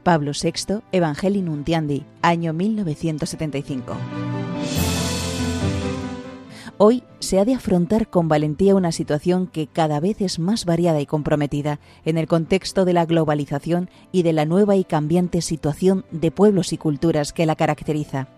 [0.03, 3.94] Pablo VI, Evangelii Nuntiandi, año 1975.
[6.81, 11.01] Hoy se ha de afrontar con valentía una situación que cada vez es más variada
[11.01, 16.05] y comprometida en el contexto de la globalización y de la nueva y cambiante situación
[16.12, 18.29] de pueblos y culturas que la caracteriza.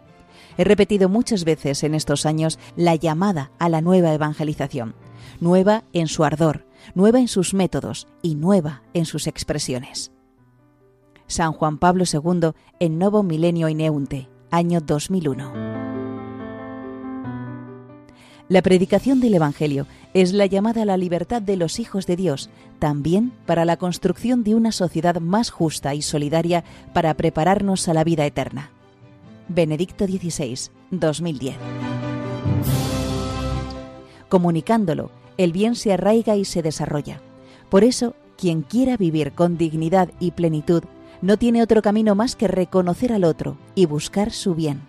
[0.56, 4.94] He repetido muchas veces en estos años la llamada a la nueva evangelización,
[5.40, 10.12] nueva en su ardor, nueva en sus métodos y nueva en sus expresiones.
[11.26, 15.80] San Juan Pablo II en Novo Milenio Ineunte, año 2001.
[18.48, 22.50] La predicación del Evangelio es la llamada a la libertad de los hijos de Dios,
[22.80, 28.02] también para la construcción de una sociedad más justa y solidaria para prepararnos a la
[28.02, 28.72] vida eterna.
[29.52, 31.56] Benedicto XVI, 2010.
[34.28, 37.20] Comunicándolo, el bien se arraiga y se desarrolla.
[37.68, 40.84] Por eso, quien quiera vivir con dignidad y plenitud
[41.20, 44.82] no tiene otro camino más que reconocer al otro y buscar su bien.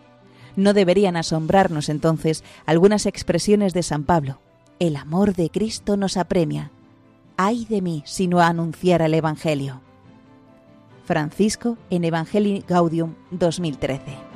[0.56, 4.42] No deberían asombrarnos entonces algunas expresiones de San Pablo.
[4.78, 6.70] El amor de Cristo nos apremia.
[7.36, 9.82] Ay de mí si no anunciara el Evangelio.
[11.06, 14.31] Francisco en Evangelii Gaudium 2013.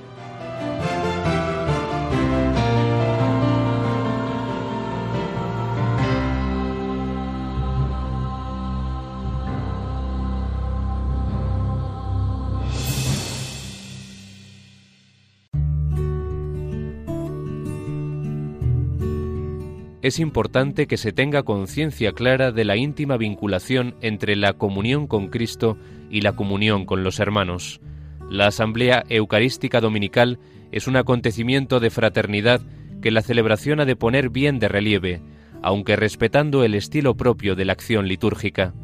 [20.06, 25.30] Es importante que se tenga conciencia clara de la íntima vinculación entre la comunión con
[25.30, 25.80] Cristo
[26.12, 27.82] y la comunión con los hermanos.
[28.30, 30.38] La Asamblea Eucarística Dominical
[30.72, 32.62] es un acontecimiento de fraternidad
[33.02, 35.24] que la celebración ha de poner bien de relieve,
[35.64, 38.76] aunque respetando el estilo propio de la acción litúrgica.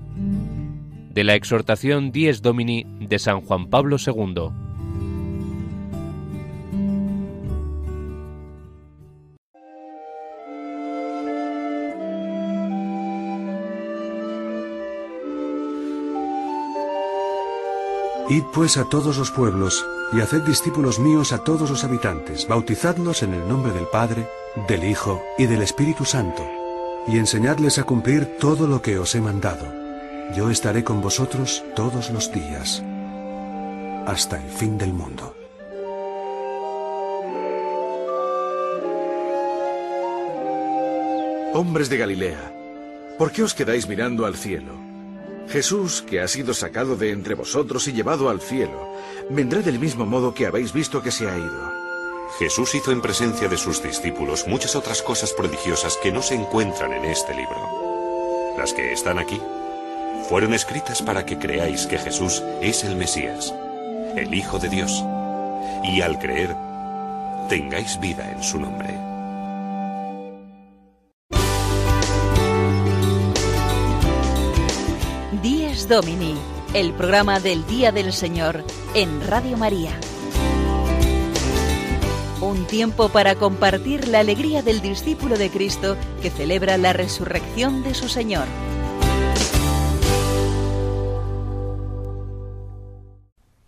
[1.11, 4.70] De la exhortación Dies Domini de San Juan Pablo II.
[18.31, 23.23] Id pues a todos los pueblos, y haced discípulos míos a todos los habitantes, bautizadlos
[23.23, 24.25] en el nombre del Padre,
[24.69, 26.41] del Hijo y del Espíritu Santo,
[27.09, 29.65] y enseñadles a cumplir todo lo que os he mandado.
[30.33, 32.81] Yo estaré con vosotros todos los días,
[34.05, 35.35] hasta el fin del mundo.
[41.53, 42.53] Hombres de Galilea,
[43.17, 44.90] ¿por qué os quedáis mirando al cielo?
[45.49, 48.93] Jesús, que ha sido sacado de entre vosotros y llevado al cielo,
[49.29, 51.71] vendrá del mismo modo que habéis visto que se ha ido.
[52.39, 56.93] Jesús hizo en presencia de sus discípulos muchas otras cosas prodigiosas que no se encuentran
[56.93, 58.55] en este libro.
[58.57, 59.41] Las que están aquí
[60.29, 63.53] fueron escritas para que creáis que Jesús es el Mesías,
[64.15, 65.03] el Hijo de Dios,
[65.83, 66.55] y al creer,
[67.49, 69.10] tengáis vida en su nombre.
[75.91, 76.37] Domini,
[76.73, 78.63] el programa del Día del Señor
[78.95, 79.91] en Radio María.
[82.39, 87.93] Un tiempo para compartir la alegría del discípulo de Cristo que celebra la resurrección de
[87.93, 88.45] su Señor.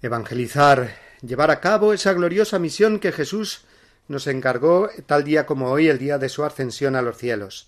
[0.02, 3.66] Evangelizar, llevar a cabo esa gloriosa misión que Jesús
[4.08, 7.68] nos encargó tal día como hoy, el día de su ascensión a los cielos.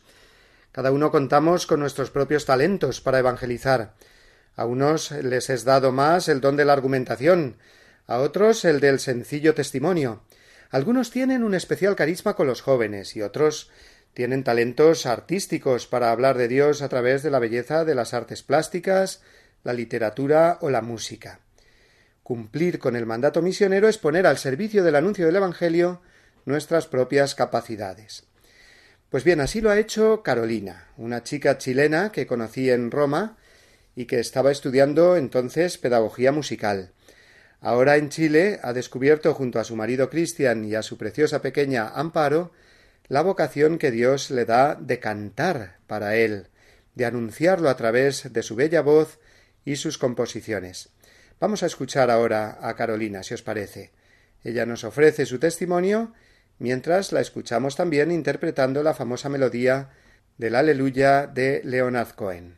[0.71, 3.95] Cada uno contamos con nuestros propios talentos para evangelizar.
[4.55, 7.57] A unos les es dado más el don de la argumentación,
[8.07, 10.23] a otros el del sencillo testimonio.
[10.69, 13.69] Algunos tienen un especial carisma con los jóvenes y otros
[14.13, 18.43] tienen talentos artísticos para hablar de Dios a través de la belleza de las artes
[18.43, 19.21] plásticas,
[19.63, 21.39] la literatura o la música.
[22.23, 26.01] Cumplir con el mandato misionero es poner al servicio del anuncio del Evangelio
[26.45, 28.23] nuestras propias capacidades.
[29.09, 33.37] Pues bien, así lo ha hecho Carolina, una chica chilena que conocí en Roma
[33.95, 36.91] y que estaba estudiando entonces pedagogía musical.
[37.61, 41.89] Ahora en Chile ha descubierto junto a su marido Cristian y a su preciosa pequeña
[41.89, 42.51] Amparo
[43.07, 46.47] la vocación que Dios le da de cantar para él,
[46.95, 49.19] de anunciarlo a través de su bella voz
[49.63, 50.89] y sus composiciones.
[51.39, 53.91] Vamos a escuchar ahora a Carolina, si os parece.
[54.43, 56.13] Ella nos ofrece su testimonio
[56.59, 59.89] mientras la escuchamos también interpretando la famosa melodía
[60.37, 62.57] del Aleluya de Leonard Cohen.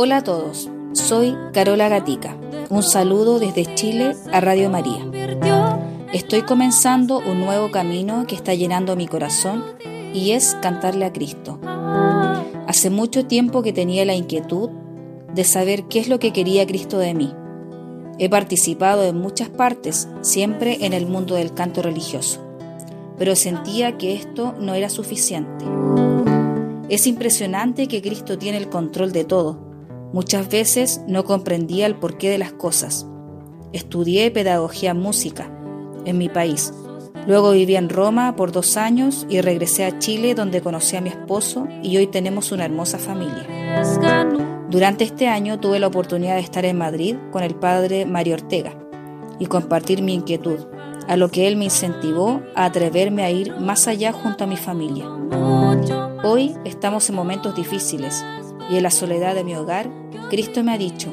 [0.00, 2.36] Hola a todos, soy Carola Gatica.
[2.70, 5.04] Un saludo desde Chile a Radio María.
[6.12, 9.64] Estoy comenzando un nuevo camino que está llenando mi corazón
[10.14, 11.58] y es cantarle a Cristo.
[12.68, 14.70] Hace mucho tiempo que tenía la inquietud
[15.34, 17.34] de saber qué es lo que quería Cristo de mí.
[18.20, 22.40] He participado en muchas partes, siempre en el mundo del canto religioso,
[23.18, 25.64] pero sentía que esto no era suficiente.
[26.88, 29.66] Es impresionante que Cristo tiene el control de todo
[30.12, 33.06] Muchas veces no comprendía el porqué de las cosas.
[33.74, 35.50] Estudié pedagogía música
[36.06, 36.72] en mi país.
[37.26, 41.10] Luego viví en Roma por dos años y regresé a Chile donde conocí a mi
[41.10, 43.46] esposo y hoy tenemos una hermosa familia.
[44.70, 48.72] Durante este año tuve la oportunidad de estar en Madrid con el padre Mario Ortega
[49.38, 50.58] y compartir mi inquietud,
[51.06, 54.56] a lo que él me incentivó a atreverme a ir más allá junto a mi
[54.56, 55.06] familia.
[56.24, 58.24] Hoy estamos en momentos difíciles
[58.70, 59.90] y en la soledad de mi hogar,
[60.30, 61.08] Cristo me ha dicho,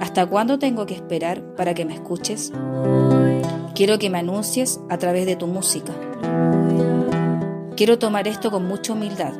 [0.00, 2.52] ¿hasta cuándo tengo que esperar para que me escuches?
[3.74, 5.92] Quiero que me anuncies a través de tu música.
[7.76, 9.32] Quiero tomar esto con mucha humildad,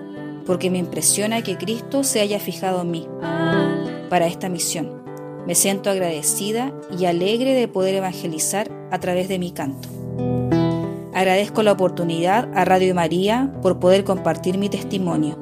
[0.47, 3.09] porque me impresiona que Cristo se haya fijado en mí
[4.11, 5.03] para esta misión.
[5.47, 9.89] Me siento agradecida y alegre de poder evangelizar a través de mi canto.
[11.13, 15.39] Agradezco la oportunidad a Radio María por poder compartir mi testimonio.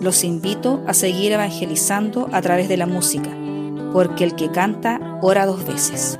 [0.00, 3.30] Los invito a seguir evangelizando a través de la música,
[3.92, 6.18] porque el que canta ora dos veces.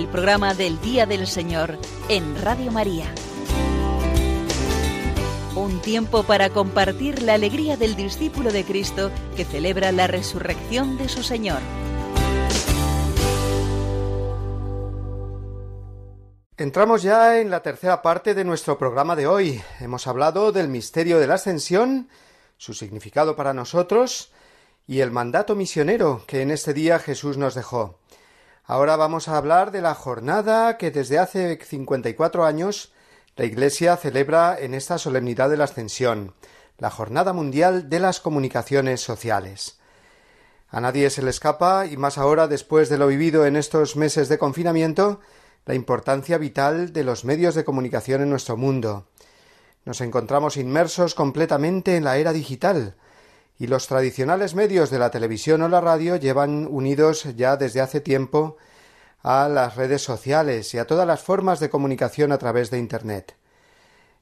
[0.00, 1.78] El programa del Día del Señor
[2.08, 3.04] en Radio María.
[5.54, 11.10] Un tiempo para compartir la alegría del discípulo de Cristo que celebra la resurrección de
[11.10, 11.58] su Señor.
[16.56, 19.60] Entramos ya en la tercera parte de nuestro programa de hoy.
[19.80, 22.08] Hemos hablado del misterio de la ascensión,
[22.56, 24.32] su significado para nosotros
[24.86, 27.99] y el mandato misionero que en este día Jesús nos dejó.
[28.72, 32.92] Ahora vamos a hablar de la jornada que desde hace 54 años
[33.34, 36.34] la Iglesia celebra en esta solemnidad de la Ascensión,
[36.78, 39.80] la Jornada Mundial de las Comunicaciones Sociales.
[40.68, 44.28] A nadie se le escapa, y más ahora después de lo vivido en estos meses
[44.28, 45.18] de confinamiento,
[45.66, 49.08] la importancia vital de los medios de comunicación en nuestro mundo.
[49.84, 52.94] Nos encontramos inmersos completamente en la era digital,
[53.60, 58.00] y los tradicionales medios de la televisión o la radio llevan unidos ya desde hace
[58.00, 58.56] tiempo
[59.22, 63.36] a las redes sociales y a todas las formas de comunicación a través de Internet.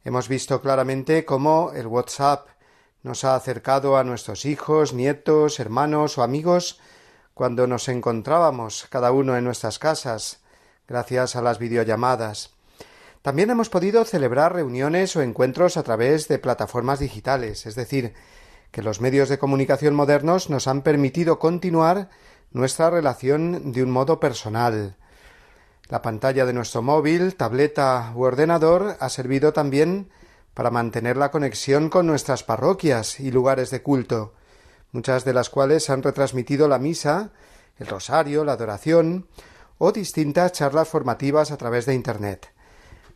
[0.02, 2.48] Hemos visto claramente cómo el WhatsApp
[3.04, 6.80] nos ha acercado a nuestros hijos, nietos, hermanos o amigos
[7.32, 10.40] cuando nos encontrábamos cada uno en nuestras casas,
[10.88, 12.50] gracias a las videollamadas.
[13.22, 18.14] También hemos podido celebrar reuniones o encuentros a través de plataformas digitales, es decir,
[18.70, 22.10] que los medios de comunicación modernos nos han permitido continuar
[22.50, 24.96] nuestra relación de un modo personal.
[25.88, 30.10] La pantalla de nuestro móvil, tableta u ordenador ha servido también
[30.54, 34.34] para mantener la conexión con nuestras parroquias y lugares de culto,
[34.92, 37.30] muchas de las cuales han retransmitido la misa,
[37.78, 39.28] el rosario, la adoración
[39.78, 42.52] o distintas charlas formativas a través de Internet.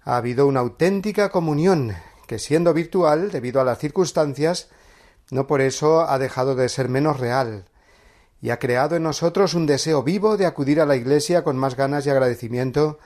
[0.05, 1.95] Ha habido una auténtica comunión
[2.27, 4.71] que, siendo virtual debido a las circunstancias,
[5.33, 7.65] no por eso ha dejado de ser menos real,
[8.43, 11.75] y ha creado en nosotros un deseo vivo de acudir a la Iglesia con más
[11.75, 12.99] ganas y agradecimiento,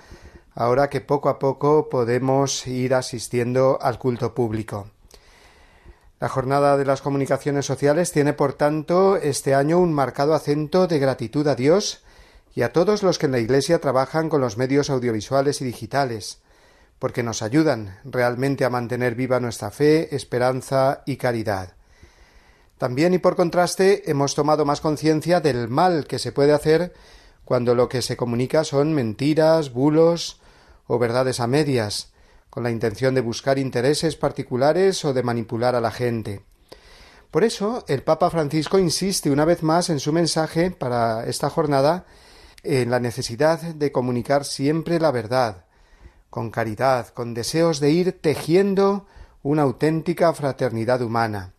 [0.53, 4.89] ahora que poco a poco podemos ir asistiendo al culto público.
[6.19, 10.99] La jornada de las comunicaciones sociales tiene, por tanto, este año un marcado acento de
[10.99, 12.03] gratitud a Dios
[12.57, 16.41] y a todos los que en la Iglesia trabajan con los medios audiovisuales y digitales,
[16.99, 21.76] porque nos ayudan realmente a mantener viva nuestra fe, esperanza y caridad.
[22.79, 26.93] También y por contraste hemos tomado más conciencia del mal que se puede hacer
[27.45, 30.41] cuando lo que se comunica son mentiras, bulos
[30.87, 32.13] o verdades a medias,
[32.51, 36.43] con la intención de buscar intereses particulares o de manipular a la gente.
[37.31, 42.05] Por eso, el Papa Francisco insiste una vez más en su mensaje para esta jornada
[42.63, 45.65] en la necesidad de comunicar siempre la verdad,
[46.31, 49.07] con caridad, con deseos de ir tejiendo
[49.43, 51.53] una auténtica fraternidad humana.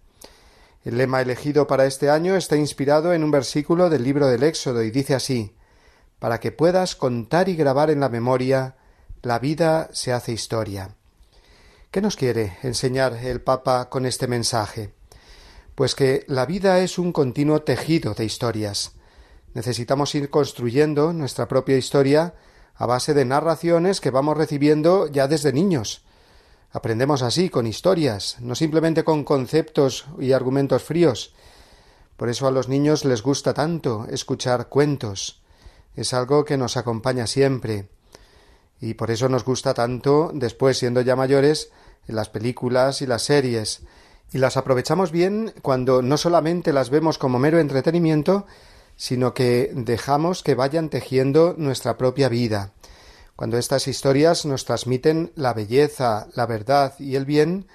[0.88, 4.82] El lema elegido para este año está inspirado en un versículo del libro del Éxodo
[4.84, 5.54] y dice así
[6.18, 8.78] para que puedas contar y grabar en la memoria
[9.22, 10.96] la vida se hace historia.
[11.92, 14.94] ¿Qué nos quiere enseñar el Papa con este mensaje?
[15.76, 18.94] Pues que la vida es un continuo tejido de historias.
[19.56, 22.34] Necesitamos ir construyendo nuestra propia historia
[22.76, 26.06] a base de narraciones que vamos recibiendo ya desde niños.
[26.72, 31.34] Aprendemos así, con historias, no simplemente con conceptos y argumentos fríos.
[32.18, 35.41] Por eso a los niños les gusta tanto escuchar cuentos.
[35.95, 37.89] Es algo que nos acompaña siempre
[38.80, 41.72] y por eso nos gusta tanto, después siendo ya mayores,
[42.05, 43.82] las películas y las series,
[44.32, 48.45] y las aprovechamos bien cuando no solamente las vemos como mero entretenimiento,
[48.95, 52.74] sino que dejamos que vayan tejiendo nuestra propia vida.
[53.38, 57.68] Cuando estas historias nos transmiten la belleza, la verdad y el bien,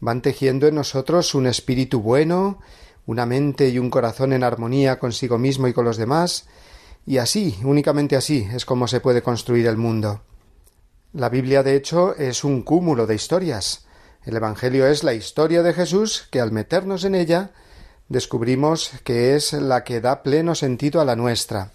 [0.00, 2.58] van tejiendo en nosotros un espíritu bueno,
[3.06, 6.48] una mente y un corazón en armonía consigo mismo y con los demás,
[7.06, 10.22] y así, únicamente así, es como se puede construir el mundo.
[11.12, 13.86] La Biblia, de hecho, es un cúmulo de historias.
[14.24, 17.52] El Evangelio es la historia de Jesús que al meternos en ella
[18.08, 21.70] descubrimos que es la que da pleno sentido a la nuestra.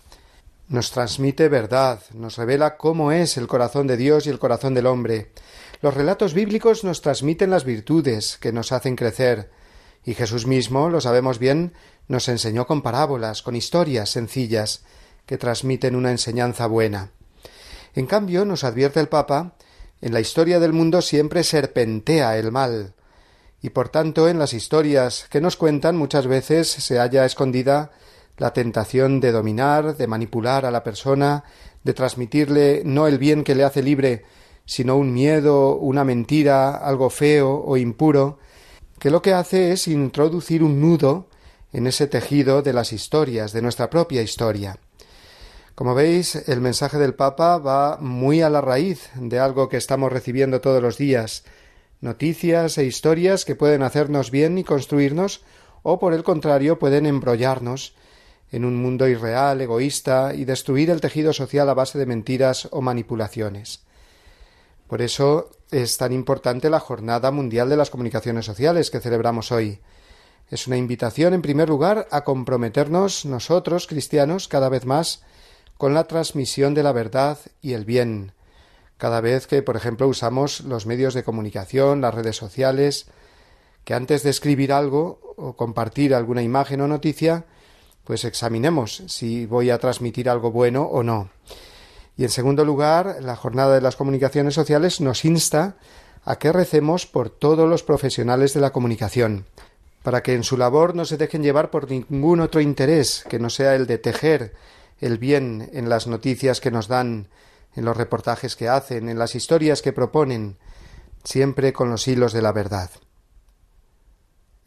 [0.71, 4.85] Nos transmite verdad, nos revela cómo es el corazón de Dios y el corazón del
[4.85, 5.33] hombre.
[5.81, 9.51] Los relatos bíblicos nos transmiten las virtudes que nos hacen crecer,
[10.05, 11.73] y Jesús mismo, lo sabemos bien,
[12.07, 14.85] nos enseñó con parábolas, con historias sencillas,
[15.25, 17.11] que transmiten una enseñanza buena.
[17.93, 19.55] En cambio, nos advierte el Papa,
[19.99, 22.93] en la historia del mundo siempre serpentea el mal,
[23.61, 27.91] y por tanto en las historias que nos cuentan muchas veces se halla escondida
[28.41, 31.43] la tentación de dominar, de manipular a la persona,
[31.83, 34.23] de transmitirle no el bien que le hace libre,
[34.65, 38.39] sino un miedo, una mentira, algo feo o impuro,
[38.97, 41.27] que lo que hace es introducir un nudo
[41.71, 44.79] en ese tejido de las historias, de nuestra propia historia.
[45.75, 50.11] Como veis, el mensaje del Papa va muy a la raíz de algo que estamos
[50.11, 51.43] recibiendo todos los días,
[51.99, 55.43] noticias e historias que pueden hacernos bien y construirnos,
[55.83, 57.93] o por el contrario pueden embrollarnos
[58.51, 62.81] en un mundo irreal, egoísta, y destruir el tejido social a base de mentiras o
[62.81, 63.83] manipulaciones.
[64.87, 69.79] Por eso es tan importante la Jornada Mundial de las Comunicaciones Sociales que celebramos hoy.
[70.49, 75.23] Es una invitación, en primer lugar, a comprometernos nosotros, cristianos, cada vez más
[75.77, 78.33] con la transmisión de la verdad y el bien.
[78.97, 83.07] Cada vez que, por ejemplo, usamos los medios de comunicación, las redes sociales,
[83.85, 87.45] que antes de escribir algo o compartir alguna imagen o noticia,
[88.03, 91.29] pues examinemos si voy a transmitir algo bueno o no.
[92.17, 95.77] Y en segundo lugar, la jornada de las comunicaciones sociales nos insta
[96.23, 99.45] a que recemos por todos los profesionales de la comunicación,
[100.03, 103.49] para que en su labor no se dejen llevar por ningún otro interés que no
[103.49, 104.53] sea el de tejer
[104.99, 107.27] el bien en las noticias que nos dan,
[107.75, 110.57] en los reportajes que hacen, en las historias que proponen,
[111.23, 112.91] siempre con los hilos de la verdad.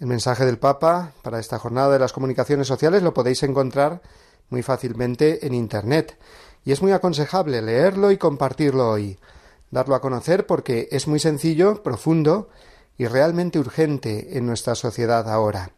[0.04, 4.02] El mensaje del Papa para esta jornada de las comunicaciones sociales lo podéis encontrar
[4.50, 6.18] muy fácilmente en Internet,
[6.62, 9.18] y es muy aconsejable leerlo y compartirlo hoy,
[9.70, 12.50] darlo a conocer porque es muy sencillo, profundo
[12.98, 15.70] y realmente urgente en nuestra sociedad ahora.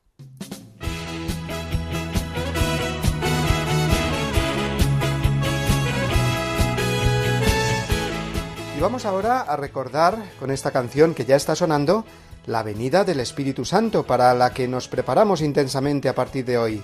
[8.76, 12.04] Y vamos ahora a recordar con esta canción que ya está sonando
[12.47, 16.82] la venida del Espíritu Santo para la que nos preparamos intensamente a partir de hoy,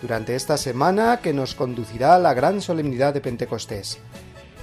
[0.00, 3.98] durante esta semana que nos conducirá a la gran solemnidad de Pentecostés.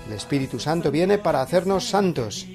[0.08, 2.48] El Espíritu Santo viene para hacernos santos,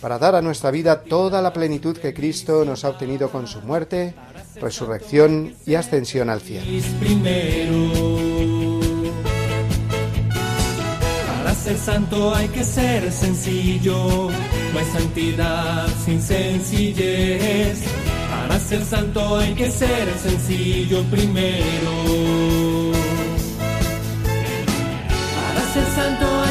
[0.00, 3.60] para dar a nuestra vida toda la plenitud que Cristo nos ha obtenido con su
[3.62, 4.14] muerte,
[4.60, 6.66] resurrección y ascensión al cielo.
[11.26, 14.28] Para ser santo hay que ser sencillo,
[14.72, 17.82] no hay santidad sin sencillez.
[18.30, 21.92] Para ser santo hay que ser sencillo primero.
[25.34, 26.41] Para ser santo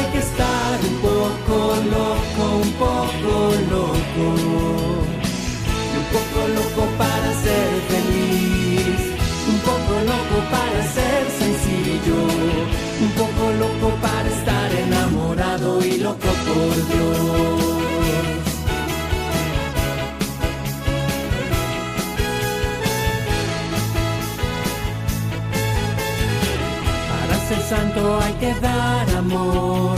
[27.76, 29.96] santo hay que dar amor,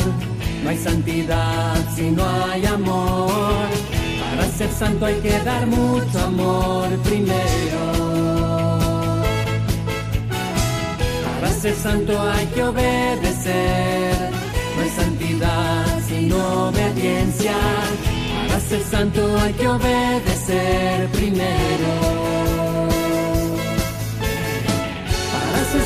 [0.62, 3.66] no hay santidad si no hay amor.
[4.20, 7.82] Para ser santo hay que dar mucho amor primero.
[11.24, 14.30] Para ser santo hay que obedecer,
[14.74, 17.56] no hay santidad sino obediencia.
[18.46, 22.23] Para ser santo hay que obedecer primero.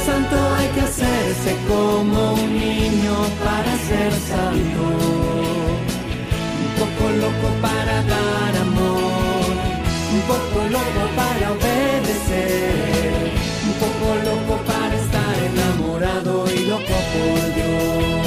[0.09, 4.84] Santo hay que hacerse como un niño para ser santo.
[6.64, 9.50] Un poco loco para dar amor,
[10.16, 13.12] un poco loco para obedecer,
[13.68, 18.17] un poco loco para estar enamorado y loco por Dios.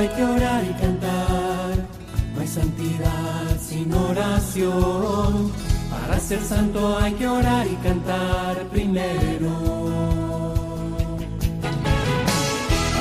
[0.00, 1.86] Hay que orar y cantar,
[2.34, 5.52] no hay santidad sin oración.
[5.90, 9.52] Para ser santo hay que orar y cantar primero.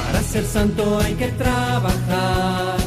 [0.06, 2.78] Para ser santo hay que trabajar,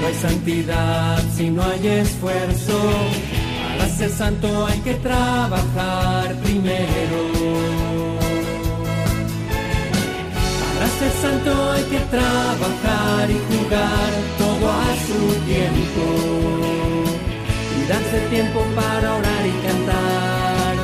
[0.00, 2.78] no hay santidad si no hay esfuerzo.
[3.76, 8.29] Para ser santo hay que trabajar primero.
[11.00, 16.04] Ser santo hay que trabajar y jugar todo a su tiempo.
[17.74, 20.74] Y darse tiempo para orar y cantar.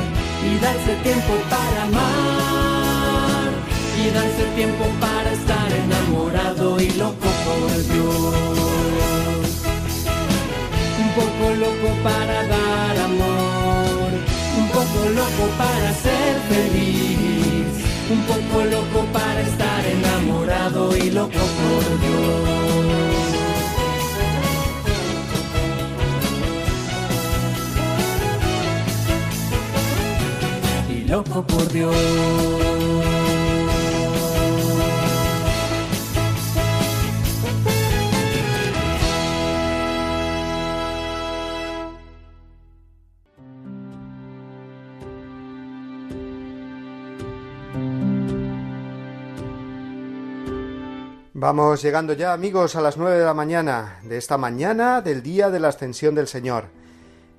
[0.49, 3.49] Y darse tiempo para amar.
[4.01, 9.47] Y darse tiempo para estar enamorado y loco por Dios.
[11.03, 14.09] Un poco loco para dar amor.
[14.57, 17.86] Un poco loco para ser feliz.
[18.09, 22.47] Un poco loco para estar enamorado y loco por Dios.
[30.89, 33.16] Y loco por Dios.
[51.39, 55.51] Vamos llegando ya amigos a las nueve de la mañana de esta mañana del día
[55.51, 56.65] de la ascensión del Señor.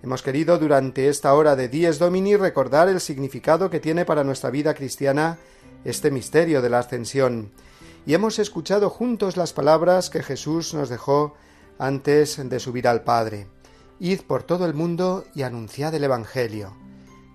[0.05, 4.51] Hemos querido durante esta hora de Dies Domini recordar el significado que tiene para nuestra
[4.51, 5.37] vida cristiana
[5.85, 7.51] este misterio de la ascensión
[8.07, 11.35] y hemos escuchado juntos las palabras que Jesús nos dejó
[11.81, 13.49] antes de subir al Padre.
[13.99, 16.73] Id por todo el mundo y anunciad el Evangelio.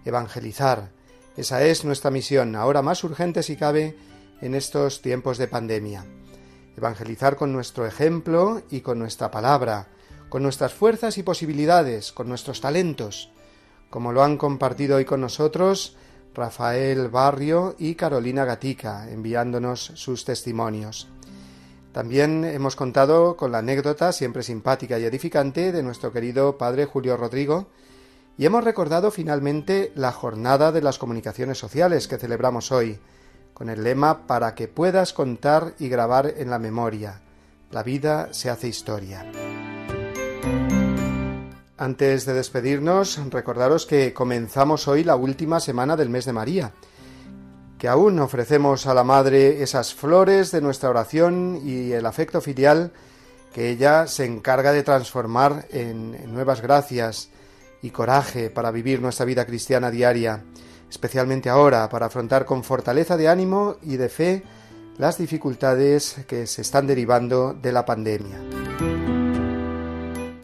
[0.05, 0.91] Evangelizar.
[1.35, 3.97] Esa es nuestra misión, ahora más urgente si cabe
[4.39, 6.05] en estos tiempos de pandemia.
[6.77, 9.87] Evangelizar con nuestro ejemplo y con nuestra palabra,
[10.29, 13.31] con nuestras fuerzas y posibilidades, con nuestros talentos,
[13.89, 15.95] como lo han compartido hoy con nosotros
[16.33, 21.07] Rafael Barrio y Carolina Gatica, enviándonos sus testimonios.
[21.91, 27.17] También hemos contado con la anécdota, siempre simpática y edificante, de nuestro querido padre Julio
[27.17, 27.67] Rodrigo,
[28.35, 32.99] Y hemos recordado finalmente la jornada de las comunicaciones sociales que celebramos hoy,
[33.53, 37.21] con el lema para que puedas contar y grabar en la memoria.
[37.71, 39.25] La vida se hace historia.
[41.77, 46.71] Antes de despedirnos, recordaros que comenzamos hoy la última semana del mes de María,
[47.77, 52.93] que aún ofrecemos a la Madre esas flores de nuestra oración y el afecto filial
[53.53, 57.29] que ella se encarga de transformar en, nuevas gracias
[57.81, 60.43] y coraje para vivir nuestra vida cristiana diaria,
[60.93, 64.43] especialmente ahora, para afrontar con fortaleza de ánimo y de fe
[64.99, 68.37] las dificultades que se están derivando de la pandemia.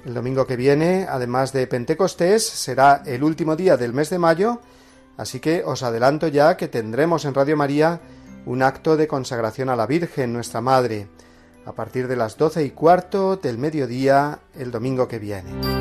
[0.04, 4.60] El domingo que viene, además de Pentecostés, será el último día del mes de mayo,
[5.18, 8.02] así que os adelanto ya que tendremos en Radio María
[8.47, 11.10] un acto de consagración a la Virgen, nuestra Madre,
[11.64, 15.78] a partir de las doce y cuarto del mediodía el domingo que viene.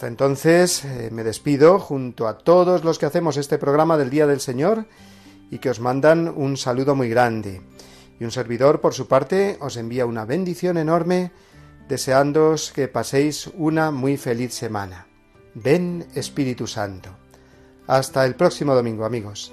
[0.00, 4.26] Hasta entonces eh, me despido junto a todos los que hacemos este programa del Día
[4.26, 4.86] del Señor
[5.50, 7.60] y que os mandan un saludo muy grande.
[8.18, 11.32] Y un servidor, por su parte, os envía una bendición enorme,
[11.86, 15.06] deseándoos que paséis una muy feliz semana.
[15.52, 17.10] Ven Espíritu Santo.
[17.86, 19.52] Hasta el próximo domingo, amigos.